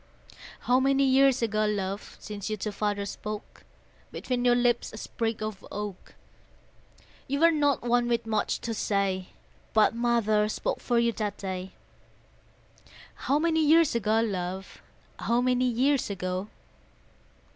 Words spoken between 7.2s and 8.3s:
You were not one with